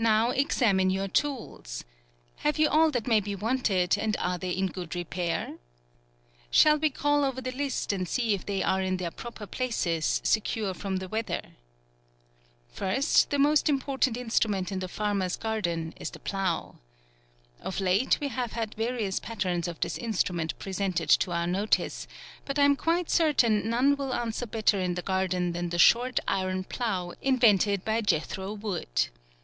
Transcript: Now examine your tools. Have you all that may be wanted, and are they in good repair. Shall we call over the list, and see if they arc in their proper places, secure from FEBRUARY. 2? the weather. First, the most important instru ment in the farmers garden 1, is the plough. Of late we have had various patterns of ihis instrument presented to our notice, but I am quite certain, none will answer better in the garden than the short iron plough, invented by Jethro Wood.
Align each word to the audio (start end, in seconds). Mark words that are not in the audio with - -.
Now 0.00 0.30
examine 0.30 0.90
your 0.90 1.08
tools. 1.08 1.82
Have 2.44 2.56
you 2.56 2.68
all 2.68 2.92
that 2.92 3.08
may 3.08 3.18
be 3.18 3.34
wanted, 3.34 3.98
and 3.98 4.16
are 4.20 4.38
they 4.38 4.50
in 4.50 4.68
good 4.68 4.94
repair. 4.94 5.56
Shall 6.52 6.78
we 6.78 6.88
call 6.88 7.24
over 7.24 7.40
the 7.40 7.50
list, 7.50 7.92
and 7.92 8.08
see 8.08 8.32
if 8.32 8.46
they 8.46 8.62
arc 8.62 8.84
in 8.84 8.98
their 8.98 9.10
proper 9.10 9.44
places, 9.44 10.20
secure 10.22 10.72
from 10.72 11.00
FEBRUARY. 11.00 11.00
2? 11.00 11.00
the 11.00 11.08
weather. 11.08 11.42
First, 12.70 13.30
the 13.30 13.40
most 13.40 13.68
important 13.68 14.16
instru 14.16 14.48
ment 14.50 14.70
in 14.70 14.78
the 14.78 14.86
farmers 14.86 15.34
garden 15.36 15.86
1, 15.86 15.94
is 15.98 16.10
the 16.10 16.20
plough. 16.20 16.76
Of 17.60 17.80
late 17.80 18.20
we 18.20 18.28
have 18.28 18.52
had 18.52 18.74
various 18.76 19.18
patterns 19.18 19.66
of 19.66 19.80
ihis 19.80 19.98
instrument 19.98 20.56
presented 20.60 21.08
to 21.10 21.32
our 21.32 21.48
notice, 21.48 22.06
but 22.44 22.56
I 22.56 22.62
am 22.62 22.76
quite 22.76 23.10
certain, 23.10 23.68
none 23.68 23.96
will 23.96 24.14
answer 24.14 24.46
better 24.46 24.78
in 24.78 24.94
the 24.94 25.02
garden 25.02 25.50
than 25.54 25.70
the 25.70 25.76
short 25.78 26.20
iron 26.28 26.62
plough, 26.62 27.14
invented 27.20 27.84
by 27.84 28.00
Jethro 28.00 28.52
Wood. 28.52 29.08